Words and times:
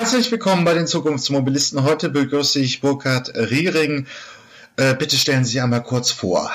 Herzlich 0.00 0.32
willkommen 0.32 0.64
bei 0.64 0.72
den 0.72 0.86
Zukunftsmobilisten. 0.86 1.84
Heute 1.84 2.08
begrüße 2.08 2.58
ich 2.58 2.80
Burkhard 2.80 3.32
Riering. 3.34 4.06
Äh, 4.78 4.94
bitte 4.94 5.16
stellen 5.16 5.44
Sie 5.44 5.52
sich 5.52 5.62
einmal 5.62 5.82
kurz 5.82 6.10
vor. 6.10 6.50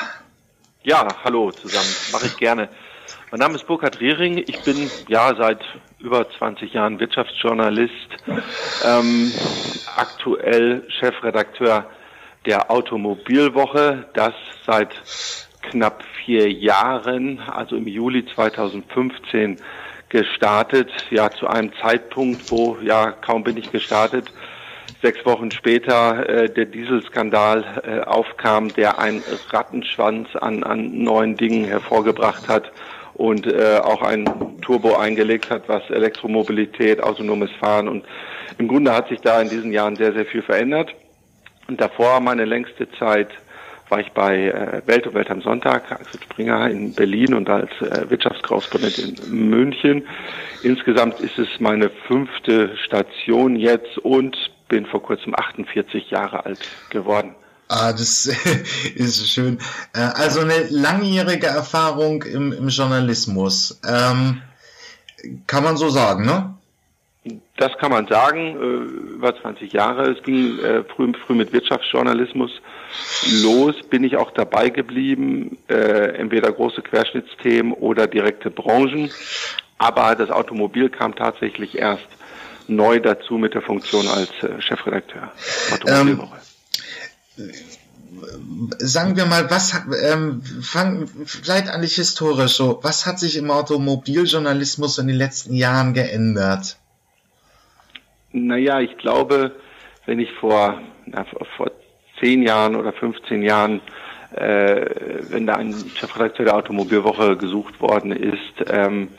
Ja, 0.81 1.07
hallo 1.23 1.51
zusammen. 1.51 1.85
Mache 2.11 2.25
ich 2.25 2.37
gerne. 2.37 2.69
Mein 3.29 3.41
Name 3.41 3.53
ist 3.53 3.67
Burkhard 3.67 3.99
Riering. 3.99 4.39
Ich 4.39 4.63
bin 4.63 4.89
ja 5.09 5.35
seit 5.37 5.63
über 5.99 6.27
20 6.27 6.73
Jahren 6.73 6.99
Wirtschaftsjournalist, 6.99 7.93
ähm, 8.83 9.31
aktuell 9.95 10.83
Chefredakteur 10.99 11.85
der 12.47 12.71
Automobilwoche, 12.71 14.07
das 14.15 14.33
seit 14.65 14.89
knapp 15.61 16.03
vier 16.25 16.51
Jahren, 16.51 17.37
also 17.41 17.75
im 17.75 17.87
Juli 17.87 18.25
2015, 18.25 19.57
gestartet, 20.15 20.89
ja 21.09 21.29
zu 21.29 21.45
einem 21.45 21.73
Zeitpunkt, 21.81 22.49
wo 22.49 22.77
ja 22.81 23.11
kaum 23.11 23.43
bin 23.43 23.57
ich 23.57 23.69
gestartet, 23.69 24.31
sechs 25.01 25.25
Wochen 25.25 25.51
später 25.51 26.29
äh, 26.29 26.49
der 26.49 26.65
Dieselskandal 26.67 27.65
äh, 27.83 27.99
aufkam, 27.99 28.69
der 28.69 28.97
einen 28.97 29.21
Rattenschwanz 29.49 30.29
an, 30.37 30.63
an 30.63 31.03
neuen 31.03 31.35
Dingen 31.35 31.65
hervorgebracht 31.65 32.47
hat 32.47 32.71
und 33.13 33.45
äh, 33.45 33.79
auch 33.83 34.01
ein 34.03 34.25
Turbo 34.61 34.95
eingelegt 34.95 35.49
hat, 35.49 35.67
was 35.67 35.83
Elektromobilität, 35.89 37.03
autonomes 37.03 37.51
Fahren 37.59 37.89
und 37.89 38.05
im 38.57 38.69
Grunde 38.69 38.93
hat 38.93 39.09
sich 39.09 39.19
da 39.19 39.41
in 39.41 39.49
diesen 39.49 39.73
Jahren 39.73 39.97
sehr, 39.97 40.13
sehr 40.13 40.25
viel 40.25 40.43
verändert. 40.43 40.95
Und 41.67 41.81
davor 41.81 42.21
meine 42.21 42.45
längste 42.45 42.89
Zeit 42.91 43.27
war 43.89 43.99
ich 43.99 44.11
bei 44.13 44.47
äh, 44.47 44.81
Welt 44.85 45.07
und 45.07 45.13
Welt 45.13 45.29
am 45.29 45.41
Sonntag, 45.41 45.91
Axel 45.91 46.19
Springer 46.21 46.69
in 46.69 46.93
Berlin 46.93 47.33
und 47.33 47.49
als 47.49 47.69
äh, 47.81 48.09
Wirtschaftskorrespondent 48.09 48.97
in 48.97 49.49
München. 49.49 50.07
Insgesamt 50.63 51.19
ist 51.19 51.37
es 51.37 51.47
meine 51.59 51.89
fünfte 52.07 52.75
Station 52.77 53.55
jetzt 53.55 53.97
und 53.99 54.35
bin 54.67 54.85
vor 54.85 55.03
kurzem 55.03 55.35
48 55.35 56.09
Jahre 56.09 56.45
alt 56.45 56.67
geworden. 56.89 57.35
Ah, 57.67 57.91
das 57.91 58.25
ist 58.95 59.29
schön. 59.29 59.59
Äh, 59.93 59.99
also 59.99 60.41
eine 60.41 60.67
langjährige 60.69 61.47
Erfahrung 61.47 62.23
im, 62.23 62.51
im 62.53 62.67
Journalismus. 62.69 63.79
Ähm, 63.87 64.41
kann 65.47 65.63
man 65.63 65.77
so 65.77 65.89
sagen, 65.89 66.25
ne? 66.25 66.53
Das 67.57 67.71
kann 67.79 67.91
man 67.91 68.05
sagen, 68.07 68.55
äh, 68.55 69.13
über 69.15 69.39
20 69.39 69.73
Jahre. 69.73 70.11
Es 70.11 70.23
ging 70.23 70.59
äh, 70.59 70.83
früh, 70.83 71.11
früh 71.25 71.33
mit 71.33 71.53
Wirtschaftsjournalismus 71.53 72.51
los, 73.43 73.75
bin 73.89 74.03
ich 74.03 74.17
auch 74.17 74.31
dabei 74.31 74.69
geblieben, 74.69 75.57
äh, 75.67 76.17
entweder 76.17 76.51
große 76.51 76.81
Querschnittsthemen 76.81 77.73
oder 77.73 78.07
direkte 78.07 78.49
Branchen. 78.49 79.09
Aber 79.77 80.15
das 80.15 80.29
Automobil 80.29 80.89
kam 80.89 81.15
tatsächlich 81.15 81.77
erst 81.77 82.07
neu 82.67 82.99
dazu 82.99 83.37
mit 83.37 83.53
der 83.53 83.61
Funktion 83.61 84.07
als 84.07 84.31
äh, 84.41 84.61
Chefredakteur. 84.61 85.31
Automobilwoche. 85.73 86.37
Ähm, 87.37 87.51
sagen 88.77 89.17
wir 89.17 89.25
mal, 89.25 89.49
was 89.49 89.73
ähm, 90.03 90.41
fang, 90.61 91.07
vielleicht 91.25 91.69
eigentlich 91.69 91.95
historisch 91.95 92.53
so, 92.53 92.79
was 92.81 93.05
hat 93.05 93.19
sich 93.19 93.37
im 93.37 93.51
Automobiljournalismus 93.51 94.97
in 94.97 95.07
den 95.07 95.17
letzten 95.17 95.53
Jahren 95.53 95.93
geändert? 95.93 96.77
Naja, 98.31 98.79
ich 98.79 98.97
glaube, 98.97 99.55
wenn 100.05 100.19
ich 100.19 100.31
vor, 100.39 100.81
na, 101.05 101.25
vor 101.57 101.71
zehn 102.19 102.43
Jahren 102.43 102.75
oder 102.75 102.93
15 102.93 103.43
Jahren, 103.43 103.81
äh, 104.35 104.85
wenn 105.29 105.47
da 105.47 105.55
ein 105.55 105.73
Chefredakteur 105.95 106.45
der 106.45 106.55
Automobilwoche 106.55 107.37
gesucht 107.37 107.79
worden 107.81 108.11
ist, 108.11 108.69
ähm, 108.69 109.09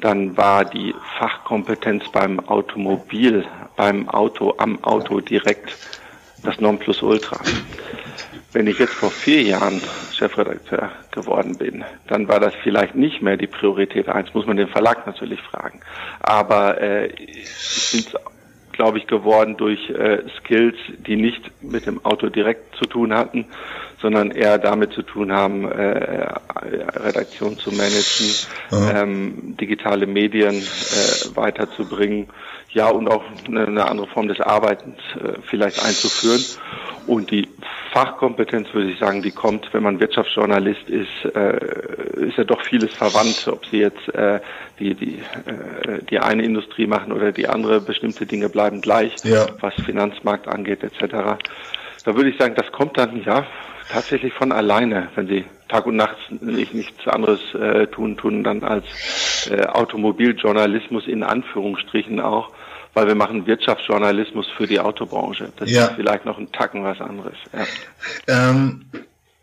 dann 0.00 0.36
war 0.36 0.64
die 0.64 0.94
Fachkompetenz 1.18 2.04
beim 2.12 2.40
Automobil, 2.40 3.44
beim 3.76 4.08
Auto, 4.08 4.54
am 4.58 4.82
Auto 4.82 5.20
direkt 5.20 5.76
das 6.42 6.60
Nonplusultra. 6.60 7.40
Wenn 8.52 8.66
ich 8.66 8.78
jetzt 8.78 8.92
vor 8.92 9.10
vier 9.10 9.42
Jahren 9.42 9.80
Chefredakteur 10.12 10.90
geworden 11.12 11.56
bin, 11.56 11.84
dann 12.08 12.28
war 12.28 12.40
das 12.40 12.52
vielleicht 12.62 12.94
nicht 12.94 13.22
mehr 13.22 13.36
die 13.36 13.46
Priorität 13.46 14.08
eins, 14.08 14.34
muss 14.34 14.46
man 14.46 14.56
den 14.56 14.68
Verlag 14.68 15.06
natürlich 15.06 15.40
fragen. 15.40 15.80
Aber 16.20 16.80
äh, 16.80 17.06
ich 17.06 17.90
bin 17.92 18.20
glaube 18.72 18.98
ich, 18.98 19.06
geworden 19.06 19.56
durch 19.56 19.90
äh, 19.90 20.22
Skills, 20.38 20.76
die 21.06 21.16
nicht 21.16 21.50
mit 21.62 21.86
dem 21.86 22.04
Auto 22.04 22.28
direkt 22.28 22.74
zu 22.76 22.84
tun 22.84 23.14
hatten, 23.14 23.46
sondern 24.02 24.32
eher 24.32 24.58
damit 24.58 24.92
zu 24.92 25.02
tun 25.02 25.32
haben, 25.32 25.70
äh, 25.70 26.26
Redaktion 26.96 27.56
zu 27.56 27.70
managen, 27.70 28.34
ja. 28.70 29.02
ähm, 29.02 29.56
digitale 29.58 30.06
Medien 30.06 30.56
äh, 30.56 31.36
weiterzubringen, 31.36 32.26
ja 32.70 32.88
und 32.88 33.08
auch 33.08 33.22
eine, 33.46 33.66
eine 33.66 33.86
andere 33.86 34.08
Form 34.08 34.28
des 34.28 34.40
Arbeitens 34.40 34.98
äh, 35.14 35.40
vielleicht 35.42 35.82
einzuführen. 35.82 36.42
Und 37.06 37.30
die 37.30 37.48
Fachkompetenz, 37.92 38.72
würde 38.72 38.90
ich 38.90 38.98
sagen, 38.98 39.22
die 39.22 39.32
kommt, 39.32 39.72
wenn 39.74 39.82
man 39.82 40.00
Wirtschaftsjournalist 40.00 40.88
ist, 40.88 41.34
äh, 41.34 42.26
ist 42.26 42.38
ja 42.38 42.44
doch 42.44 42.62
vieles 42.62 42.92
verwandt, 42.94 43.48
ob 43.48 43.66
sie 43.66 43.78
jetzt 43.78 44.08
äh, 44.14 44.40
die, 44.78 44.94
die, 44.94 45.18
äh, 45.18 46.02
die 46.08 46.18
eine 46.18 46.44
Industrie 46.44 46.86
machen 46.86 47.12
oder 47.12 47.32
die 47.32 47.48
andere, 47.48 47.80
bestimmte 47.80 48.24
Dinge 48.24 48.48
bleiben 48.48 48.80
gleich, 48.80 49.12
ja. 49.24 49.46
was 49.60 49.74
Finanzmarkt 49.74 50.48
angeht 50.48 50.82
etc. 50.82 51.42
Da 52.04 52.16
würde 52.16 52.30
ich 52.30 52.38
sagen, 52.38 52.54
das 52.54 52.70
kommt 52.72 52.96
dann 52.96 53.22
ja 53.24 53.46
tatsächlich 53.90 54.32
von 54.32 54.52
alleine, 54.52 55.08
wenn 55.14 55.26
sie 55.26 55.44
Tag 55.68 55.86
und 55.86 55.96
Nacht 55.96 56.16
nicht, 56.40 56.74
nichts 56.74 57.06
anderes 57.06 57.40
äh, 57.54 57.86
tun, 57.86 58.16
tun 58.16 58.44
dann 58.44 58.62
als 58.62 58.84
äh, 59.50 59.64
Automobiljournalismus 59.66 61.06
in 61.06 61.22
Anführungsstrichen 61.22 62.20
auch 62.20 62.50
weil 62.94 63.06
wir 63.06 63.14
machen 63.14 63.46
Wirtschaftsjournalismus 63.46 64.46
für 64.56 64.66
die 64.66 64.80
Autobranche. 64.80 65.52
Das 65.56 65.70
ja. 65.70 65.86
ist 65.86 65.94
vielleicht 65.94 66.24
noch 66.24 66.38
ein 66.38 66.52
Tacken 66.52 66.84
was 66.84 67.00
anderes. 67.00 67.34
Ja. 67.52 68.50
Ähm, 68.50 68.84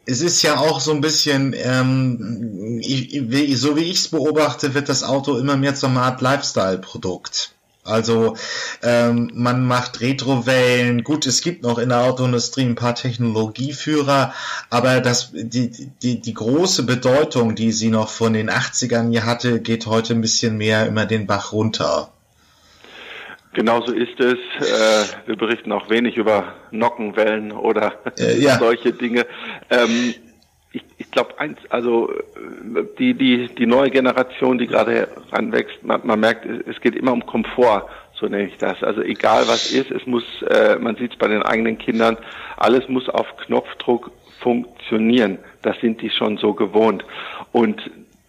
es 0.06 0.22
ist 0.22 0.42
ja 0.42 0.58
auch 0.58 0.80
so 0.80 0.92
ein 0.92 1.02
bisschen, 1.02 1.54
ähm, 1.58 2.80
ich, 2.82 3.22
so 3.60 3.76
wie 3.76 3.84
ich 3.84 3.98
es 3.98 4.08
beobachte, 4.10 4.74
wird 4.74 4.90
das 4.90 5.04
Auto 5.04 5.38
immer 5.38 5.58
mehr 5.58 5.76
zur 5.76 5.90
Art 5.90 6.22
Lifestyle-Produkt. 6.22 7.54
Also 7.90 8.36
ähm, 8.84 9.32
man 9.34 9.66
macht 9.66 10.02
Retrowellen. 10.02 11.04
Gut, 11.04 11.26
es 11.26 11.42
gibt 11.42 11.64
noch 11.64 11.78
in 11.78 11.90
der 11.90 12.02
Autoindustrie 12.02 12.64
ein 12.64 12.76
paar 12.76 12.96
Technologieführer, 12.96 14.34
aber 14.70 15.02
das, 15.02 15.32
die, 15.34 15.72
die, 16.02 16.22
die 16.22 16.34
große 16.34 16.84
Bedeutung, 16.84 17.56
die 17.56 17.72
sie 17.72 17.90
noch 17.90 18.10
von 18.10 18.34
den 18.34 18.50
80ern 18.50 19.10
hier 19.10 19.26
hatte, 19.26 19.62
geht 19.62 19.86
heute 19.86 20.14
ein 20.14 20.22
bisschen 20.22 20.58
mehr 20.58 20.86
immer 20.86 21.06
den 21.06 21.28
Bach 21.28 21.52
runter. 21.52 22.12
Genauso 23.54 23.92
ist 23.94 24.20
es. 24.20 24.38
Äh, 24.60 25.28
wir 25.28 25.36
berichten 25.36 25.72
auch 25.72 25.90
wenig 25.90 26.18
über 26.18 26.54
Nockenwellen 26.72 27.52
oder 27.52 27.94
äh, 28.18 28.40
ja. 28.40 28.58
solche 28.60 28.94
Dinge. 28.94 29.26
Ähm, 29.70 30.14
ich, 31.10 31.12
glaube 31.12 31.40
eins, 31.40 31.58
also 31.70 32.14
die 33.00 33.16
die 33.16 33.48
die 33.48 33.66
neue 33.66 33.90
Generation, 33.90 34.60
die 34.60 34.68
gerade 34.68 35.08
ranwächst, 35.32 35.84
man, 35.84 36.02
man 36.04 36.20
merkt, 36.20 36.46
es 36.46 36.80
geht 36.82 36.96
immer 36.96 37.14
um 37.14 37.26
Komfort, 37.26 37.90
so 38.14 38.28
nenne 38.28 38.48
ich 38.48 38.58
das. 38.58 38.84
Also 38.84 39.02
egal 39.02 39.48
was 39.48 39.72
ist, 39.72 39.90
es 39.90 40.06
muss, 40.06 40.24
äh, 40.44 40.78
man 40.78 40.96
sieht 40.98 41.14
es 41.14 41.18
bei 41.18 41.28
den 41.28 41.42
eigenen 41.42 41.80
Kindern, 41.80 42.16
alles 42.58 42.88
muss 42.90 43.10
auf 43.10 43.26
Knopfdruck 43.38 44.12
funktionieren. 44.40 45.40
Das 45.64 45.80
sind 45.82 46.00
die 46.02 46.12
schon 46.12 46.38
so 46.38 46.54
gewohnt. 46.54 47.04
Und 47.54 47.82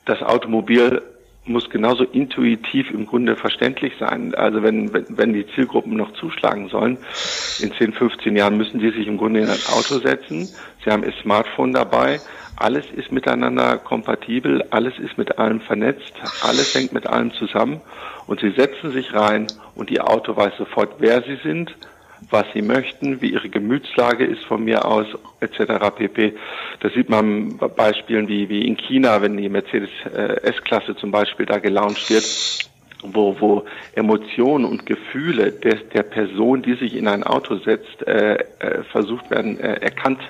das 0.07 0.23
Automobil 0.23 1.03
muss 1.50 1.69
genauso 1.71 2.05
intuitiv 2.05 2.91
im 2.91 3.06
Grunde 3.06 3.37
verständlich 3.37 3.93
sein. 3.99 4.34
Also 4.34 4.62
wenn, 4.62 4.93
wenn, 4.93 5.06
wenn 5.09 5.33
die 5.33 5.47
Zielgruppen 5.55 5.97
noch 5.97 6.12
zuschlagen 6.15 6.69
sollen, 6.69 6.99
in 7.61 7.72
10, 7.72 7.93
15 7.93 8.37
Jahren 8.37 8.56
müssen 8.56 8.81
die 8.81 8.91
sich 8.91 9.06
im 9.06 9.19
Grunde 9.19 9.41
in 9.41 9.49
ein 9.49 9.59
Auto 9.72 9.99
setzen. 9.99 10.49
Sie 10.84 10.91
haben 10.91 11.05
ihr 11.05 11.12
Smartphone 11.22 11.72
dabei. 11.72 12.21
Alles 12.56 12.84
ist 12.94 13.11
miteinander 13.11 13.78
kompatibel, 13.78 14.62
alles 14.71 14.99
ist 14.99 15.16
mit 15.16 15.38
allem 15.38 15.61
vernetzt, 15.62 16.12
alles 16.43 16.75
hängt 16.75 16.93
mit 16.93 17.06
allem 17.06 17.33
zusammen 17.33 17.81
und 18.27 18.41
sie 18.41 18.50
setzen 18.50 18.93
sich 18.93 19.15
rein 19.15 19.47
und 19.75 19.91
ihr 19.91 20.06
Auto 20.06 20.37
weiß 20.37 20.53
sofort, 20.59 20.97
wer 20.99 21.22
sie 21.22 21.38
sind, 21.43 21.75
was 22.28 22.44
sie 22.52 22.62
möchten, 22.62 23.20
wie 23.22 23.32
ihre 23.32 23.49
Gemütslage 23.49 24.25
ist 24.25 24.44
von 24.44 24.64
mir 24.64 24.84
aus, 24.84 25.06
etc. 25.40 25.94
pp. 25.96 26.34
Das 26.81 26.93
sieht 26.93 27.08
man 27.08 27.56
bei 27.56 27.69
Beispielen 27.69 28.28
wie, 28.28 28.49
wie 28.49 28.67
in 28.67 28.76
China, 28.76 29.22
wenn 29.22 29.37
die 29.37 29.49
Mercedes 29.49 29.90
äh, 30.05 30.43
S-Klasse 30.43 30.96
zum 30.96 31.11
Beispiel 31.11 31.46
da 31.46 31.58
gelauncht 31.58 32.11
wird, 32.11 32.25
wo, 33.02 33.37
wo 33.40 33.64
Emotionen 33.94 34.64
und 34.64 34.87
Gefühle 34.87 35.52
der, 35.52 35.76
der 35.76 36.02
Person, 36.02 36.62
die 36.62 36.75
sich 36.75 36.94
in 36.94 37.08
ein 37.08 37.22
Auto 37.25 37.56
setzt, 37.56 38.06
äh, 38.06 38.34
äh, 38.34 38.82
versucht 38.93 39.31
werden, 39.31 39.58
äh, 39.58 39.81
erkannt 39.81 40.20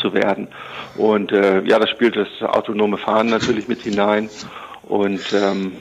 zu 0.00 0.14
werden. 0.14 0.48
Und 0.96 1.32
äh, 1.32 1.62
ja, 1.62 1.78
das 1.78 1.90
spielt 1.90 2.16
das 2.16 2.28
autonome 2.42 2.98
Fahren 2.98 3.28
natürlich 3.28 3.68
mit 3.68 3.82
hinein. 3.82 4.30
Und 4.82 5.32
ähm, 5.32 5.72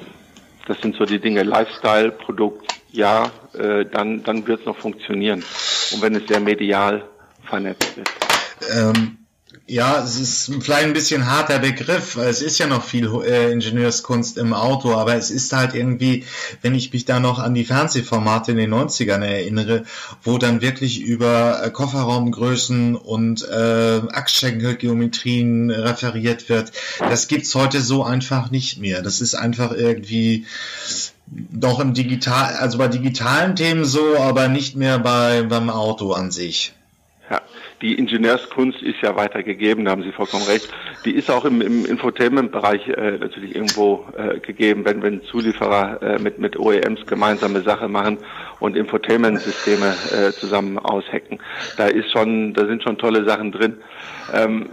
das 0.68 0.81
sind 0.81 0.96
so 0.96 1.06
die 1.06 1.19
Dinge, 1.19 1.44
Lifestyle, 1.44 2.12
Produkt, 2.12 2.74
ja, 2.96 3.32
äh, 3.54 3.86
dann, 3.86 4.24
dann 4.24 4.48
wird 4.48 4.62
es 4.62 4.66
noch 4.66 4.78
funktionieren. 4.78 5.44
Und 5.92 6.02
wenn 6.02 6.16
es 6.16 6.28
sehr 6.28 6.40
medial 6.40 7.08
vernetzt 7.44 7.98
ist. 7.98 8.72
Ähm, 8.74 9.18
ja, 9.68 10.04
es 10.04 10.20
ist 10.20 10.52
vielleicht 10.62 10.86
ein 10.86 10.94
bisschen 10.94 11.26
harter 11.26 11.58
Begriff. 11.58 12.18
Es 12.18 12.44
ist 12.44 12.60
ja 12.60 12.68
noch 12.68 12.84
viel 12.84 13.10
äh, 13.26 13.52
Ingenieurskunst 13.52 14.38
im 14.38 14.54
Auto, 14.54 14.94
aber 14.94 15.16
es 15.16 15.32
ist 15.32 15.52
halt 15.54 15.74
irgendwie, 15.74 16.24
wenn 16.62 16.76
ich 16.76 16.94
mich 16.94 17.06
da 17.06 17.20
noch 17.20 17.40
an 17.40 17.56
die 17.56 17.66
Fernsehformate 17.66 18.52
in 18.52 18.58
den 18.58 18.72
90ern 18.72 19.24
erinnere, 19.24 19.84
wo 20.22 20.38
dann 20.38 20.62
wirklich 20.62 21.02
über 21.02 21.64
äh, 21.64 21.72
Kofferraumgrößen 21.72 22.96
und 22.96 23.48
äh, 23.48 24.02
Achsschenkelgeometrien 24.12 25.72
referiert 25.72 26.48
wird, 26.48 26.72
das 27.00 27.28
gibt's 27.28 27.56
heute 27.56 27.82
so 27.82 28.04
einfach 28.04 28.52
nicht 28.52 28.80
mehr. 28.80 29.02
Das 29.02 29.20
ist 29.20 29.34
einfach 29.34 29.72
irgendwie 29.72 30.46
doch 31.27 31.80
im 31.80 31.94
Digital, 31.94 32.56
also 32.60 32.77
bei 32.77 32.88
digitalen 32.88 33.56
Themen 33.56 33.86
so, 33.86 34.18
aber 34.18 34.48
nicht 34.48 34.75
mehr 34.75 35.00
bei 35.00 35.44
beim 35.44 35.69
Auto 35.69 36.12
an 36.12 36.31
sich. 36.31 36.74
Ja, 37.30 37.42
die 37.81 37.95
Ingenieurskunst 37.95 38.83
ist 38.83 39.01
ja 39.01 39.16
weitergegeben, 39.16 39.86
da 39.86 39.92
haben 39.92 40.04
Sie 40.04 40.12
vollkommen 40.12 40.45
recht. 40.45 40.72
Die 41.06 41.12
ist 41.12 41.31
auch 41.31 41.44
im, 41.44 41.60
im 41.62 41.86
Infotainment-Bereich 41.86 42.88
äh, 42.88 43.18
natürlich 43.18 43.56
irgendwo 43.56 44.06
äh, 44.16 44.39
gegeben, 44.39 44.86
wenn, 44.86 45.01
wenn 45.01 45.24
Zulieferer 45.24 46.01
äh, 46.04 46.19
mit, 46.19 46.38
mit 46.38 46.57
OEMs 46.57 47.06
gemeinsame 47.07 47.62
Sache 47.62 47.88
machen 47.88 48.19
und 48.60 48.75
Infotainment-Systeme 48.75 49.95
äh, 50.12 50.31
zusammen 50.33 50.77
aushacken. 50.77 51.39
Da 51.77 51.88
ist 51.88 52.12
schon, 52.12 52.54
da 52.54 52.68
sind 52.68 52.83
schon 52.83 53.00
tolle 53.00 53.25
Sachen 53.25 53.51
drin. 53.51 53.77
Ähm, 54.31 54.69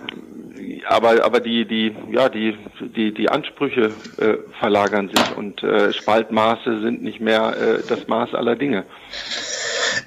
aber 0.88 1.25
aber 1.25 1.40
die 1.40 1.67
die 1.67 1.94
ja 2.11 2.29
die 2.29 2.56
die 2.81 3.12
die 3.12 3.29
Ansprüche 3.29 3.93
äh, 4.19 4.38
verlagern 4.58 5.11
sich 5.14 5.37
und 5.37 5.62
äh, 5.62 5.93
Spaltmaße 5.93 6.81
sind 6.81 7.02
nicht 7.02 7.20
mehr 7.20 7.56
äh, 7.56 7.82
das 7.87 8.08
Maß 8.08 8.34
aller 8.34 8.56
Dinge. 8.56 8.84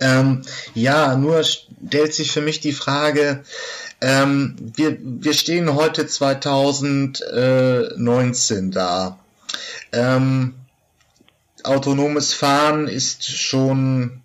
Ähm, 0.01 0.41
ja, 0.73 1.15
nur 1.15 1.43
stellt 1.43 2.13
sich 2.13 2.31
für 2.31 2.41
mich 2.41 2.59
die 2.59 2.73
Frage, 2.73 3.43
ähm, 4.01 4.55
wir, 4.59 4.97
wir 4.99 5.33
stehen 5.33 5.73
heute 5.75 6.07
2019 6.07 8.71
da. 8.71 9.19
Ähm, 9.91 10.55
autonomes 11.63 12.33
Fahren 12.33 12.87
ist 12.87 13.29
schon 13.29 14.21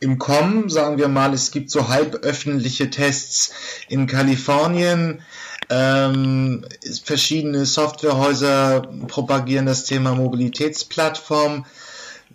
im 0.00 0.18
Kommen, 0.18 0.68
sagen 0.68 0.98
wir 0.98 1.08
mal, 1.08 1.34
es 1.34 1.50
gibt 1.50 1.70
so 1.70 1.88
halböffentliche 1.88 2.90
Tests 2.90 3.52
in 3.88 4.06
Kalifornien. 4.06 5.22
Ähm, 5.70 6.64
verschiedene 7.04 7.66
Softwarehäuser 7.66 8.88
propagieren 9.06 9.66
das 9.66 9.84
Thema 9.84 10.14
Mobilitätsplattform 10.14 11.64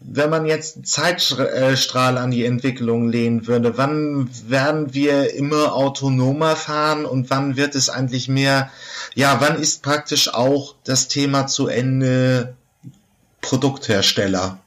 wenn 0.05 0.29
man 0.29 0.45
jetzt 0.45 0.85
Zeitstrahl 0.85 2.17
an 2.17 2.31
die 2.31 2.45
Entwicklung 2.45 3.09
lehnen 3.09 3.47
würde, 3.47 3.77
wann 3.77 4.29
werden 4.47 4.93
wir 4.93 5.33
immer 5.33 5.73
autonomer 5.73 6.55
fahren 6.55 7.05
und 7.05 7.29
wann 7.29 7.55
wird 7.55 7.75
es 7.75 7.89
eigentlich 7.89 8.27
mehr, 8.27 8.69
ja, 9.15 9.37
wann 9.39 9.59
ist 9.59 9.83
praktisch 9.83 10.33
auch 10.33 10.75
das 10.83 11.07
Thema 11.07 11.47
zu 11.47 11.67
Ende 11.67 12.55
Produkthersteller? 13.41 14.59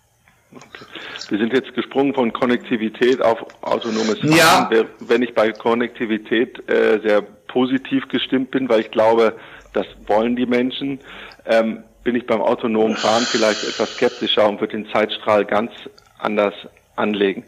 Okay. 0.54 0.84
Wir 1.28 1.38
sind 1.38 1.52
jetzt 1.52 1.74
gesprungen 1.74 2.14
von 2.14 2.32
Konnektivität 2.32 3.20
auf 3.20 3.38
autonomes 3.60 4.20
Fahren. 4.20 4.36
Ja. 4.36 4.70
Wenn 5.00 5.22
ich 5.22 5.34
bei 5.34 5.50
Konnektivität 5.50 6.68
äh, 6.70 7.00
sehr 7.02 7.26
positiv 7.56 8.06
gestimmt 8.08 8.50
bin, 8.50 8.68
weil 8.68 8.80
ich 8.80 8.90
glaube, 8.90 9.34
das 9.72 9.86
wollen 10.06 10.36
die 10.36 10.44
Menschen. 10.44 11.00
Ähm, 11.46 11.84
bin 12.04 12.14
ich 12.14 12.26
beim 12.26 12.42
autonomen 12.42 12.96
Fahren 12.96 13.22
vielleicht 13.22 13.64
etwas 13.64 13.96
skeptischer 13.96 14.46
und 14.46 14.60
würde 14.60 14.76
den 14.76 14.86
Zeitstrahl 14.90 15.46
ganz 15.46 15.72
anders 16.18 16.52
anlegen. 16.96 17.44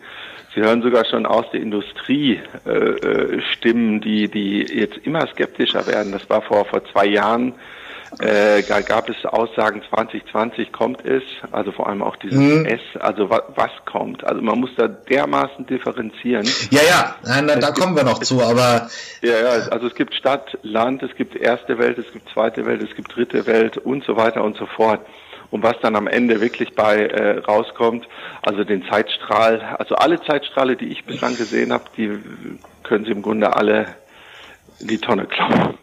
Sie 0.54 0.62
hören 0.62 0.80
sogar 0.80 1.04
schon 1.04 1.26
aus 1.26 1.44
der 1.52 1.60
Industrie 1.60 2.40
äh, 2.64 2.70
äh 2.70 3.42
Stimmen, 3.52 4.00
die, 4.00 4.30
die 4.30 4.62
jetzt 4.62 4.96
immer 5.04 5.26
skeptischer 5.26 5.86
werden. 5.86 6.12
Das 6.12 6.28
war 6.30 6.40
vor, 6.40 6.64
vor 6.64 6.82
zwei 6.86 7.04
Jahren 7.04 7.52
äh, 8.20 8.62
gab 8.62 9.08
es 9.08 9.16
Aussagen 9.24 9.82
2020 9.90 10.72
kommt 10.72 11.04
es, 11.04 11.22
also 11.52 11.72
vor 11.72 11.88
allem 11.88 12.02
auch 12.02 12.16
dieses 12.16 12.38
mhm. 12.38 12.66
S, 12.66 12.80
also 13.00 13.30
wa 13.30 13.42
was 13.54 13.70
kommt. 13.84 14.24
Also 14.24 14.42
man 14.42 14.58
muss 14.58 14.70
da 14.76 14.88
dermaßen 14.88 15.66
differenzieren. 15.66 16.48
Ja, 16.70 16.80
ja, 16.88 17.16
nein, 17.24 17.46
nein, 17.46 17.60
da 17.60 17.68
gibt, 17.68 17.80
kommen 17.80 17.96
wir 17.96 18.04
noch 18.04 18.20
zu, 18.20 18.42
aber. 18.42 18.88
Ja, 19.22 19.40
ja, 19.40 19.50
also 19.70 19.86
es 19.86 19.94
gibt 19.94 20.14
Stadt, 20.14 20.58
Land, 20.62 21.02
es 21.02 21.14
gibt 21.16 21.36
erste 21.36 21.78
Welt, 21.78 21.98
es 21.98 22.12
gibt 22.12 22.28
zweite 22.30 22.66
Welt, 22.66 22.82
es 22.82 22.94
gibt 22.96 23.14
dritte 23.14 23.46
Welt 23.46 23.76
und 23.76 24.04
so 24.04 24.16
weiter 24.16 24.42
und 24.42 24.56
so 24.56 24.66
fort. 24.66 25.00
Und 25.50 25.62
was 25.62 25.76
dann 25.80 25.96
am 25.96 26.06
Ende 26.06 26.40
wirklich 26.40 26.74
bei 26.74 27.06
äh, 27.06 27.38
rauskommt, 27.38 28.06
also 28.42 28.64
den 28.64 28.84
Zeitstrahl, 28.86 29.76
also 29.78 29.94
alle 29.94 30.20
Zeitstrahle, 30.20 30.76
die 30.76 30.88
ich 30.88 31.04
bislang 31.04 31.36
gesehen 31.36 31.72
habe, 31.72 31.84
die 31.96 32.18
können 32.82 33.04
Sie 33.06 33.12
im 33.12 33.22
Grunde 33.22 33.56
alle 33.56 33.86
in 34.80 34.88
die 34.88 34.98
Tonne 34.98 35.26
klauen. 35.26 35.78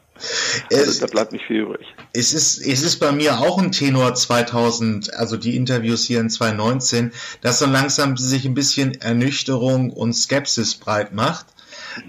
Also, 0.71 1.01
da 1.01 1.07
bleibt 1.07 1.33
nicht 1.33 1.45
viel 1.45 1.61
übrig. 1.61 1.85
Es 2.13 2.33
ist, 2.33 2.59
es 2.59 2.81
ist 2.81 2.99
bei 2.99 3.11
mir 3.11 3.39
auch 3.39 3.57
ein 3.57 3.71
Tenor 3.71 4.15
2000, 4.15 5.13
also 5.13 5.35
die 5.35 5.55
Interviews 5.55 6.05
hier 6.05 6.21
in 6.21 6.29
2019, 6.29 7.11
dass 7.41 7.59
so 7.59 7.65
langsam 7.65 8.15
sich 8.15 8.45
ein 8.45 8.53
bisschen 8.53 8.99
Ernüchterung 9.01 9.91
und 9.91 10.13
Skepsis 10.13 10.75
breit 10.75 11.13
macht. 11.13 11.47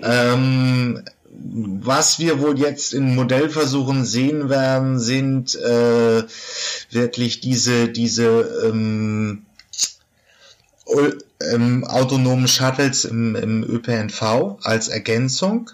Ähm, 0.03 1.05
was 1.39 2.19
wir 2.19 2.41
wohl 2.41 2.59
jetzt 2.59 2.95
in 2.95 3.15
Modellversuchen 3.15 4.05
sehen 4.05 4.49
werden, 4.49 4.99
sind 4.99 5.55
äh, 5.55 6.23
wirklich 6.91 7.41
diese, 7.41 7.89
diese 7.89 8.71
ähm, 8.71 9.45
ähm, 11.41 11.85
autonomen 11.85 12.49
Shuttles 12.49 13.05
im, 13.05 13.37
im 13.37 13.65
ÖPNV 13.65 14.59
als 14.63 14.89
Ergänzung. 14.89 15.71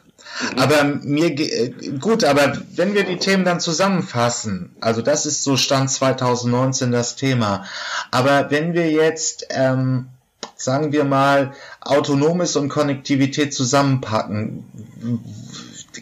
Aber 0.56 0.84
mir 0.84 1.26
äh, 1.26 1.70
gut, 2.00 2.25
aber 2.25 2.56
wenn 2.75 2.94
wir 2.94 3.05
die 3.05 3.19
Themen 3.19 3.44
dann 3.44 3.61
zusammenfassen, 3.61 4.75
also 4.81 5.02
das 5.02 5.26
ist 5.26 5.44
so 5.44 5.56
Stand 5.56 5.90
2019 5.90 6.93
das 6.93 7.17
Thema. 7.17 7.64
Aber 8.11 8.50
wenn 8.50 8.75
wir 8.75 8.90
jetzt 8.90 9.46
ähm, 9.50 10.08
sagen 10.56 10.93
wir 10.93 11.05
mal 11.05 11.52
Autonomes 11.81 12.56
und 12.56 12.69
Konnektivität 12.69 13.52
zusammenpacken, 13.52 14.64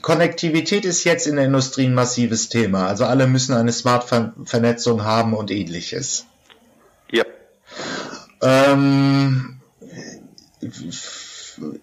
Konnektivität 0.03 0.85
ist 0.85 1.05
jetzt 1.05 1.27
in 1.27 1.37
der 1.37 1.47
Industrie 1.47 1.87
ein 1.87 1.95
massives 1.95 2.49
Thema. 2.49 2.87
Also 2.87 3.05
alle 3.05 3.27
müssen 3.27 3.55
eine 3.55 3.73
Smart-Vernetzung 3.73 5.05
haben 5.05 5.35
und 5.35 5.51
ähnliches. 5.51 6.27
Ja. 7.11 7.25
Ähm, 8.43 9.61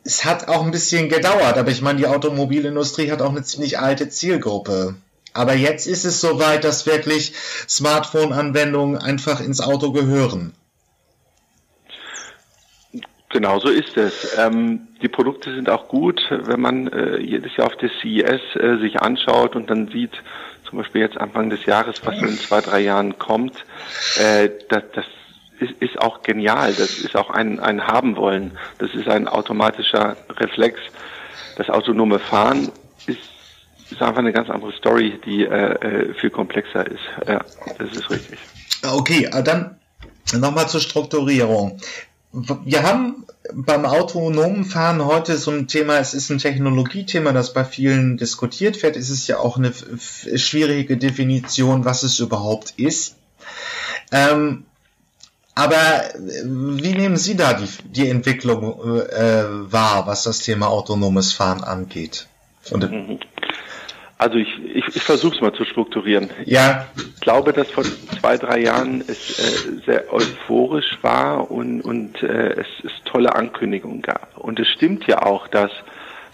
es 0.04 0.26
hat 0.26 0.48
auch 0.48 0.64
ein 0.64 0.72
bisschen 0.72 1.10
gedauert, 1.10 1.58
aber 1.58 1.70
ich 1.70 1.82
meine, 1.82 2.00
die 2.00 2.08
Automobilindustrie 2.08 3.12
hat 3.12 3.22
auch 3.22 3.32
eine 3.32 3.44
ziemlich 3.44 3.80
alte 3.80 4.10
Zielgruppe. 4.10 4.96
Aber 5.34 5.54
jetzt 5.54 5.86
ist 5.86 6.04
es 6.04 6.20
soweit, 6.20 6.64
dass 6.64 6.88
wirklich 6.88 7.34
Smartphone-Anwendungen 7.70 8.98
einfach 8.98 9.40
ins 9.40 9.62
Auto 9.62 9.92
gehören. 9.92 10.54
Genau 13.30 13.60
so 13.60 13.70
ist 13.70 13.98
es. 13.98 14.36
Ähm, 14.38 14.88
die 15.02 15.10
Produkte 15.10 15.54
sind 15.54 15.70
auch 15.70 15.90
gut, 15.90 16.22
wenn 16.30 16.62
man 16.62 16.88
äh, 16.88 17.20
jedes 17.20 17.56
Jahr 17.56 17.68
auf 17.68 17.76
der 17.76 17.90
CES 18.02 18.42
äh, 18.56 18.78
sich 18.80 19.00
anschaut 19.02 19.56
und 19.56 19.70
dann 19.70 19.90
sieht, 19.90 20.14
zum 20.68 20.80
Beispiel 20.80 21.02
jetzt 21.02 21.18
Anfang 21.18 21.50
des 21.50 21.66
Jahres, 21.66 22.06
was 22.06 22.18
in 22.20 22.38
zwei, 22.38 22.62
drei 22.62 22.80
Jahren 22.80 23.20
kommt, 23.20 23.66
äh, 24.18 24.50
das, 24.70 24.84
das 24.94 25.06
ist, 25.60 25.72
ist 25.82 26.00
auch 26.00 26.22
genial. 26.22 26.74
Das 26.74 27.00
ist 27.00 27.16
auch 27.16 27.30
ein, 27.30 27.60
ein 27.60 27.86
Haben 27.86 28.16
wollen. 28.16 28.58
Das 28.78 28.94
ist 28.94 29.08
ein 29.08 29.28
automatischer 29.28 30.18
Reflex. 30.30 30.80
Das 31.58 31.70
autonome 31.70 32.20
Fahren 32.20 32.72
ist, 33.08 33.20
ist 33.90 34.02
einfach 34.02 34.20
eine 34.20 34.34
ganz 34.34 34.50
andere 34.50 34.72
Story, 34.74 35.20
die 35.26 35.44
äh, 35.44 35.48
äh 35.48 36.14
viel 36.14 36.30
komplexer 36.30 36.86
ist. 36.86 37.04
Ja, 37.28 37.44
das 37.78 37.92
ist 37.92 38.10
richtig. 38.10 38.40
Okay, 38.86 39.30
äh, 39.32 39.44
dann 39.44 39.78
nochmal 40.34 40.68
zur 40.68 40.82
Strukturierung. 40.82 41.80
Wir 42.66 42.84
haben 42.84 43.26
beim 43.54 43.86
autonomen 43.86 44.66
Fahren 44.66 45.04
heute 45.04 45.38
so 45.38 45.52
ein 45.52 45.68
Thema, 45.68 45.98
es 45.98 46.14
ist 46.14 46.30
ein 46.30 46.38
Technologiethema, 46.38 47.32
das 47.32 47.54
bei 47.54 47.64
vielen 47.64 48.18
diskutiert 48.18 48.84
wird. 48.84 48.98
Es 48.98 49.10
ist 49.10 49.28
ja 49.28 49.40
auch 49.40 49.58
eine 49.58 49.74
schwierige 49.74 50.98
Definition, 50.98 51.86
was 51.86 52.04
es 52.04 52.20
überhaupt 52.20 52.74
ist. 52.78 53.16
Ähm, 54.12 54.66
aber 55.58 56.14
äh, 56.14 56.44
wie 56.46 56.94
nehmen 56.94 57.18
Sie 57.18 57.36
da 57.36 57.54
die, 57.54 57.68
die 57.84 58.10
Entwicklung 58.10 58.80
äh, 59.10 59.72
wahr, 59.72 60.06
was 60.06 60.24
das 60.24 60.40
Thema 60.40 60.68
autonomes 60.68 61.34
Fahren 61.34 61.64
angeht? 61.64 62.28
Und, 62.70 62.92
mhm. 62.92 63.20
also 64.20 64.38
ich, 64.38 64.50
ich, 64.76 64.96
ich 64.96 65.02
versuche 65.02 65.36
es 65.36 65.42
mal 65.42 65.54
zu 65.54 65.66
strukturieren. 65.66 66.30
Ja. 66.46 66.86
Ich 66.96 67.22
glaube, 67.22 67.54
dass 67.54 67.72
vor 67.72 67.84
zwei, 68.20 68.38
drei 68.38 68.60
Jahren 68.60 69.04
es 69.08 69.40
äh, 69.40 69.82
sehr 69.84 70.14
euphorisch 70.14 71.00
war 71.02 71.50
und, 71.50 71.82
und 71.82 72.22
äh, 72.22 72.52
es, 72.52 72.68
es 72.84 72.92
tolle 73.06 73.36
Ankündigungen 73.36 74.04
gab. 74.04 74.38
Und 74.38 74.60
es 74.60 74.68
stimmt 74.68 75.08
ja 75.08 75.24
auch, 75.24 75.48
dass 75.48 75.72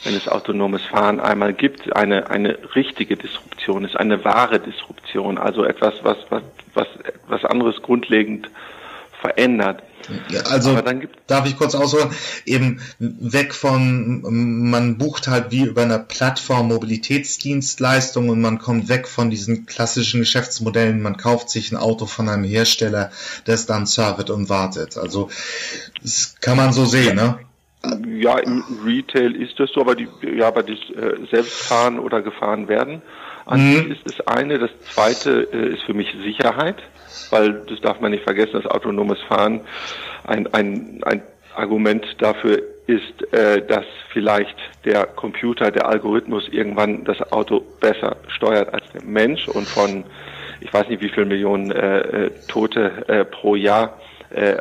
wenn 0.03 0.15
es 0.15 0.27
autonomes 0.27 0.81
Fahren 0.81 1.21
einmal 1.21 1.53
gibt, 1.53 1.95
eine, 1.95 2.29
eine 2.29 2.57
richtige 2.75 3.15
Disruption 3.15 3.85
ist, 3.85 3.95
eine 3.95 4.25
wahre 4.25 4.59
Disruption, 4.59 5.37
also 5.37 5.63
etwas, 5.63 5.93
was, 6.03 6.17
was, 6.29 6.43
was, 6.73 6.87
was 7.29 7.45
anderes 7.45 7.81
grundlegend 7.81 8.49
verändert. 9.23 9.81
Also 10.49 10.77
darf 11.27 11.47
ich 11.47 11.57
kurz 11.57 11.75
ausholen, 11.75 12.09
eben 12.45 12.81
weg 12.99 13.53
von, 13.53 14.21
man 14.69 14.97
bucht 14.97 15.29
halt 15.29 15.51
wie 15.51 15.63
über 15.63 15.83
eine 15.83 15.97
Plattform 15.99 16.67
Mobilitätsdienstleistung 16.67 18.27
und 18.27 18.41
man 18.41 18.59
kommt 18.59 18.89
weg 18.89 19.07
von 19.07 19.29
diesen 19.29 19.65
klassischen 19.65 20.19
Geschäftsmodellen, 20.19 21.01
man 21.01 21.15
kauft 21.15 21.49
sich 21.49 21.71
ein 21.71 21.77
Auto 21.77 22.05
von 22.05 22.27
einem 22.27 22.43
Hersteller, 22.43 23.11
das 23.45 23.65
dann 23.65 23.85
servet 23.85 24.29
und 24.29 24.49
wartet. 24.49 24.97
Also 24.97 25.29
das 26.01 26.35
kann 26.41 26.57
man 26.57 26.73
so 26.73 26.83
sehen, 26.83 27.15
ne? 27.15 27.39
Ja, 28.05 28.39
im 28.39 28.63
Retail 28.85 29.35
ist 29.35 29.57
das 29.57 29.71
so, 29.71 29.81
aber 29.81 29.95
die, 29.95 30.07
ja, 30.37 30.47
aber 30.47 30.63
das 30.63 30.79
äh, 30.95 31.25
Selbstfahren 31.31 31.99
oder 31.99 32.21
gefahren 32.21 32.67
werden, 32.67 33.01
an 33.45 33.59
mhm. 33.59 33.91
ist 33.91 34.01
das 34.05 34.27
eine. 34.27 34.59
Das 34.59 34.71
zweite 34.93 35.47
äh, 35.53 35.73
ist 35.73 35.83
für 35.83 35.93
mich 35.93 36.07
Sicherheit 36.23 36.77
weil 37.31 37.53
das 37.67 37.79
darf 37.81 37.99
man 37.99 38.11
nicht 38.11 38.23
vergessen, 38.23 38.53
dass 38.53 38.65
autonomes 38.65 39.19
Fahren 39.21 39.61
ein, 40.25 40.51
ein, 40.53 41.01
ein 41.03 41.21
Argument 41.55 42.05
dafür 42.19 42.61
ist, 42.87 43.33
äh, 43.33 43.65
dass 43.65 43.85
vielleicht 44.11 44.55
der 44.85 45.05
Computer, 45.05 45.71
der 45.71 45.87
Algorithmus 45.87 46.47
irgendwann 46.51 47.03
das 47.05 47.21
Auto 47.31 47.61
besser 47.79 48.17
steuert 48.27 48.73
als 48.73 48.83
der 48.91 49.03
Mensch 49.03 49.47
und 49.47 49.67
von, 49.67 50.03
ich 50.59 50.73
weiß 50.73 50.89
nicht 50.89 51.01
wie 51.01 51.09
viele 51.09 51.25
Millionen 51.25 51.71
äh, 51.71 51.99
äh 51.99 52.31
Tote 52.47 53.07
äh, 53.07 53.25
pro 53.25 53.55
Jahr 53.55 53.97
äh, 54.33 54.55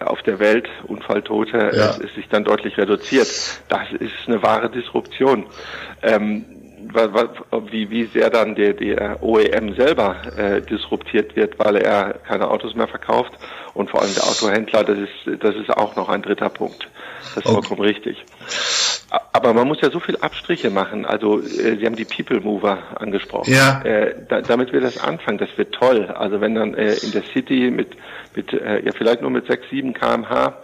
auf 0.00 0.22
der 0.22 0.38
Welt, 0.38 0.68
Unfalltote, 0.86 1.56
ja. 1.56 1.90
es, 1.90 1.98
es 1.98 2.14
sich 2.14 2.28
dann 2.28 2.44
deutlich 2.44 2.76
reduziert. 2.76 3.26
Das 3.68 3.90
ist 3.98 4.12
eine 4.26 4.42
wahre 4.42 4.70
Disruption. 4.70 5.46
Ähm, 6.02 6.44
wie, 6.94 7.90
wie 7.90 8.04
sehr 8.04 8.30
dann 8.30 8.54
der, 8.54 8.74
der 8.74 9.22
OEM 9.22 9.74
selber 9.74 10.16
äh, 10.36 10.60
disruptiert 10.62 11.36
wird, 11.36 11.58
weil 11.58 11.76
er 11.76 12.14
keine 12.26 12.48
Autos 12.48 12.74
mehr 12.74 12.88
verkauft 12.88 13.32
und 13.74 13.90
vor 13.90 14.02
allem 14.02 14.14
der 14.14 14.24
Autohändler, 14.24 14.84
das 14.84 14.98
ist, 14.98 15.42
das 15.42 15.54
ist 15.56 15.70
auch 15.70 15.96
noch 15.96 16.08
ein 16.08 16.22
dritter 16.22 16.48
Punkt. 16.48 16.88
Das 17.34 17.44
ist 17.44 17.46
okay. 17.46 17.54
vollkommen 17.54 17.80
richtig. 17.80 18.24
Aber 19.32 19.52
man 19.52 19.68
muss 19.68 19.80
ja 19.80 19.90
so 19.90 20.00
viel 20.00 20.16
Abstriche 20.16 20.70
machen. 20.70 21.04
Also 21.04 21.40
äh, 21.40 21.76
Sie 21.76 21.86
haben 21.86 21.96
die 21.96 22.04
People 22.04 22.40
Mover 22.40 22.78
angesprochen. 22.96 23.52
Ja. 23.52 23.82
Äh, 23.82 24.14
da, 24.28 24.40
damit 24.40 24.72
wir 24.72 24.80
das 24.80 24.98
anfangen, 24.98 25.38
das 25.38 25.50
wird 25.56 25.74
toll. 25.74 26.06
Also 26.06 26.40
wenn 26.40 26.54
dann 26.54 26.74
äh, 26.74 26.94
in 26.94 27.12
der 27.12 27.22
City 27.32 27.70
mit, 27.70 27.96
mit 28.34 28.52
äh, 28.52 28.84
ja 28.84 28.92
vielleicht 28.92 29.22
nur 29.22 29.30
mit 29.30 29.46
6, 29.46 29.68
7 29.70 29.92
kmh 29.94 30.54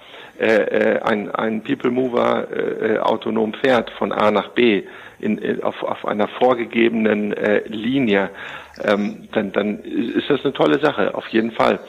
äh, 0.40 0.46
äh, 0.46 1.00
ein, 1.02 1.30
ein 1.30 1.62
People 1.62 1.90
Mover 1.90 2.49
äh, 2.50 2.94
äh, 2.94 2.99
autonom 2.99 3.52
fährt 3.52 3.90
von 3.90 4.10
A 4.10 4.30
nach 4.30 4.49
B, 4.49 4.84
in, 5.20 5.38
in, 5.38 5.62
auf, 5.62 5.82
auf 5.82 6.06
einer 6.06 6.28
vorgegebenen 6.28 7.32
äh, 7.32 7.66
Linie, 7.66 8.30
ähm, 8.82 9.28
dann, 9.32 9.52
dann 9.52 9.78
ist 9.80 10.28
das 10.28 10.44
eine 10.44 10.52
tolle 10.52 10.80
Sache, 10.80 11.14
auf 11.14 11.28
jeden 11.28 11.52
Fall. 11.52 11.80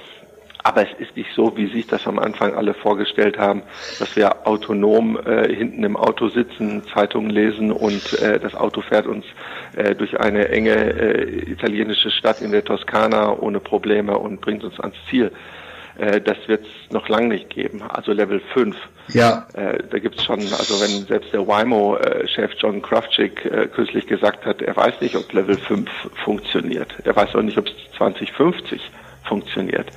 Aber 0.63 0.83
es 0.83 1.00
ist 1.00 1.15
nicht 1.17 1.29
so, 1.35 1.57
wie 1.57 1.67
sich 1.67 1.88
das 1.88 2.05
am 2.05 2.19
Anfang 2.19 2.53
alle 2.53 2.73
vorgestellt 2.73 3.38
haben, 3.38 3.63
dass 4.00 4.15
wir 4.15 4.47
autonom 4.47 5.17
äh, 5.17 5.53
hinten 5.53 5.83
im 5.83 5.97
Auto 5.97 6.29
sitzen, 6.29 6.83
Zeitungen 6.93 7.31
lesen 7.31 7.71
und 7.71 8.13
äh, 8.21 8.39
das 8.39 8.53
Auto 8.53 8.81
fährt 8.81 9.07
uns 9.07 9.25
äh, 9.75 9.95
durch 9.95 10.19
eine 10.19 10.50
enge 10.50 10.75
äh, 10.75 11.51
italienische 11.51 12.11
Stadt 12.11 12.41
in 12.41 12.51
der 12.51 12.63
Toskana 12.63 13.39
ohne 13.39 13.59
Probleme 13.59 14.17
und 14.17 14.41
bringt 14.41 14.63
uns 14.63 14.79
ans 14.79 14.95
Ziel. 15.09 15.31
Äh, 15.98 16.21
das 16.21 16.38
wird 16.48 16.65
es 16.65 16.93
noch 16.93 17.10
lange 17.10 17.29
nicht 17.29 17.50
geben. 17.50 17.81
Also 17.81 18.12
Level 18.12 18.41
5. 18.53 18.75
Ja. 19.10 19.48
Äh, 19.53 19.83
da 19.89 20.00
gibt 20.00 20.15
es 20.17 20.25
schon, 20.25 20.39
also 20.39 20.81
wenn 20.81 21.05
selbst 21.05 21.33
der 21.33 21.48
Waymo-Chef 21.48 22.53
John 22.57 22.81
Kraftschick 22.81 23.45
äh, 23.45 23.67
kürzlich 23.67 24.07
gesagt 24.07 24.45
hat, 24.45 24.62
er 24.62 24.75
weiß 24.75 25.01
nicht, 25.01 25.15
ob 25.15 25.31
Level 25.33 25.57
5 25.57 25.89
funktioniert. 26.24 26.93
Er 27.03 27.15
weiß 27.15 27.36
auch 27.36 27.41
nicht, 27.41 27.57
ob 27.57 27.67
es 27.67 27.74
2050 27.98 28.81
funktioniert. 29.24 29.88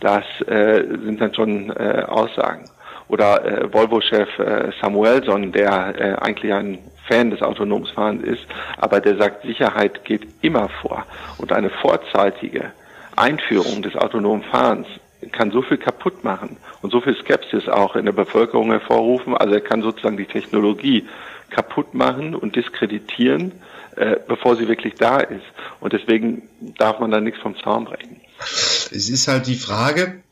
Das 0.00 0.24
äh, 0.46 0.84
sind 0.86 1.20
dann 1.20 1.34
schon 1.34 1.70
äh, 1.70 2.04
Aussagen. 2.06 2.64
Oder 3.08 3.44
äh, 3.44 3.72
Volvo-Chef 3.72 4.38
äh, 4.38 4.72
Samuelson, 4.80 5.52
der 5.52 5.94
äh, 5.98 6.14
eigentlich 6.14 6.52
ein 6.52 6.78
Fan 7.06 7.30
des 7.30 7.42
autonomen 7.42 7.86
Fahrens 7.86 8.22
ist, 8.22 8.46
aber 8.78 9.00
der 9.00 9.16
sagt, 9.16 9.42
Sicherheit 9.42 10.04
geht 10.04 10.26
immer 10.40 10.68
vor. 10.80 11.04
Und 11.38 11.52
eine 11.52 11.70
vorzeitige 11.70 12.72
Einführung 13.16 13.82
des 13.82 13.94
autonomen 13.94 14.42
Fahrens 14.44 14.86
kann 15.32 15.50
so 15.50 15.62
viel 15.62 15.78
kaputt 15.78 16.24
machen 16.24 16.56
und 16.82 16.90
so 16.90 17.00
viel 17.00 17.16
Skepsis 17.16 17.68
auch 17.68 17.96
in 17.96 18.04
der 18.04 18.12
Bevölkerung 18.12 18.70
hervorrufen. 18.70 19.36
Also 19.36 19.54
er 19.54 19.60
kann 19.60 19.82
sozusagen 19.82 20.16
die 20.16 20.26
Technologie 20.26 21.06
kaputt 21.50 21.94
machen 21.94 22.34
und 22.34 22.56
diskreditieren, 22.56 23.52
äh, 23.96 24.16
bevor 24.26 24.56
sie 24.56 24.68
wirklich 24.68 24.94
da 24.94 25.18
ist. 25.18 25.44
Und 25.80 25.92
deswegen 25.92 26.48
darf 26.78 26.98
man 27.00 27.10
da 27.10 27.20
nichts 27.20 27.40
vom 27.40 27.56
Zaun 27.56 27.84
brechen. 27.84 28.20
Es 28.40 29.08
ist 29.08 29.28
halt 29.28 29.46
die 29.46 29.56
Frage, 29.56 30.22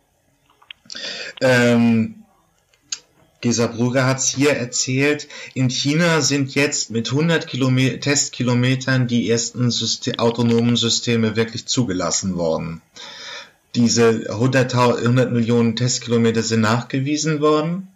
ähm, 1.41 2.25
Gesa 3.41 3.67
Brugger 3.67 4.07
hat 4.07 4.19
es 4.19 4.29
hier 4.29 4.51
erzählt, 4.51 5.27
in 5.55 5.69
China 5.69 6.21
sind 6.21 6.55
jetzt 6.55 6.91
mit 6.91 7.11
100 7.11 7.49
Kilometer, 7.49 7.99
Testkilometern 7.99 9.09
die 9.09 9.29
ersten 9.29 9.71
System, 9.73 10.19
autonomen 10.21 10.77
Systeme 10.77 11.35
wirklich 11.35 11.67
zugelassen 11.67 12.37
worden 12.37 12.83
diese 13.75 14.31
100, 14.31 14.75
100 14.75 15.33
Millionen 15.33 15.77
Testkilometer 15.77 16.43
sind 16.43 16.61
nachgewiesen 16.61 17.41
worden. 17.41 17.89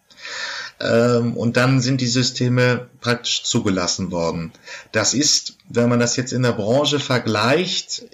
Ähm, 0.78 1.36
und 1.36 1.56
dann 1.56 1.80
sind 1.80 2.00
die 2.00 2.06
Systeme 2.06 2.88
praktisch 3.00 3.44
zugelassen 3.44 4.10
worden. 4.10 4.52
Das 4.92 5.14
ist, 5.14 5.56
wenn 5.68 5.88
man 5.88 6.00
das 6.00 6.16
jetzt 6.16 6.32
in 6.32 6.42
der 6.42 6.52
Branche 6.52 7.00
vergleicht, 7.00 8.04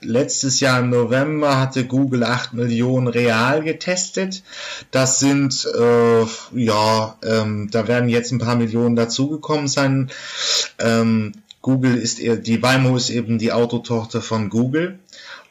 letztes 0.00 0.60
Jahr 0.60 0.80
im 0.80 0.90
November 0.90 1.58
hatte 1.58 1.86
Google 1.86 2.24
8 2.24 2.54
Millionen 2.54 3.08
real 3.08 3.62
getestet. 3.62 4.42
Das 4.90 5.18
sind, 5.18 5.66
äh, 5.66 6.24
ja, 6.54 7.16
ähm, 7.22 7.68
da 7.70 7.88
werden 7.88 8.08
jetzt 8.08 8.32
ein 8.32 8.38
paar 8.38 8.56
Millionen 8.56 8.96
dazugekommen 8.96 9.68
sein. 9.68 10.10
Ähm, 10.78 11.32
Google 11.60 11.96
ist, 11.96 12.18
die 12.18 12.62
Waymo 12.62 12.96
ist 12.96 13.10
eben 13.10 13.38
die 13.38 13.52
Autotochter 13.52 14.22
von 14.22 14.48
Google. 14.48 14.98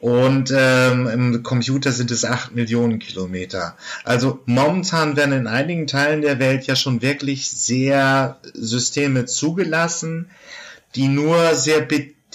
Und 0.00 0.52
ähm, 0.56 1.08
im 1.08 1.42
Computer 1.42 1.90
sind 1.90 2.10
es 2.10 2.24
8 2.24 2.54
Millionen 2.54 3.00
Kilometer. 3.00 3.76
Also 4.04 4.40
momentan 4.46 5.16
werden 5.16 5.32
in 5.32 5.46
einigen 5.48 5.86
Teilen 5.88 6.22
der 6.22 6.38
Welt 6.38 6.66
ja 6.66 6.76
schon 6.76 7.02
wirklich 7.02 7.50
sehr 7.50 8.38
Systeme 8.54 9.26
zugelassen, 9.26 10.30
die 10.94 11.08
nur 11.08 11.54
sehr 11.54 11.80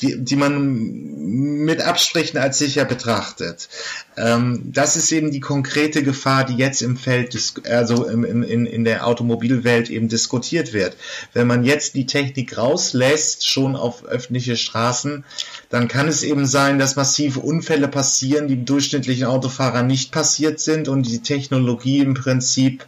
die, 0.04 0.24
die 0.24 0.36
man 0.36 1.64
mit 1.64 1.82
Abstrichen 1.82 2.38
als 2.38 2.60
sicher 2.60 2.86
betrachtet. 2.86 3.70
Ähm, 4.18 4.72
das 4.74 4.96
ist 4.96 5.12
eben 5.12 5.32
die 5.32 5.40
konkrete 5.40 6.04
Gefahr, 6.04 6.46
die 6.46 6.58
jetzt 6.58 6.82
im 6.82 6.98
Feld, 6.98 7.36
also 7.70 8.06
im, 8.06 8.24
in, 8.24 8.66
in 8.66 8.84
der 8.84 9.08
Automobilwelt 9.08 9.90
eben 9.90 10.10
diskutiert 10.10 10.74
wird. 10.74 10.98
Wenn 11.34 11.48
man 11.48 11.64
jetzt 11.64 11.96
die 11.96 12.06
Technik 12.06 12.58
rauslässt, 12.58 13.48
schon 13.48 13.76
auf 13.76 14.06
öffentliche 14.06 14.58
Straßen, 14.58 15.24
dann 15.70 15.88
kann 15.88 16.08
es 16.08 16.24
eben 16.24 16.46
sein, 16.46 16.78
dass 16.78 16.96
massive 16.96 17.40
Unfälle 17.40 17.88
passieren, 17.88 18.48
die 18.48 18.66
durchschnittlichen 18.66 19.26
Autofahrer 19.26 19.84
nicht 19.84 20.12
passiert 20.12 20.60
sind 20.60 20.90
und 20.90 21.10
die 21.10 21.20
Technologie 21.20 22.00
im 22.00 22.14
Prinzip 22.14 22.86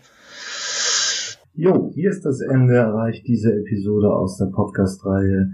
Jo, 1.58 1.90
hier 1.96 2.10
ist 2.10 2.26
das 2.26 2.42
Ende 2.42 2.76
erreicht 2.76 3.26
diese 3.28 3.54
Episode 3.54 4.14
aus 4.14 4.38
der 4.38 4.48
Podcast-Reihe 4.48 5.54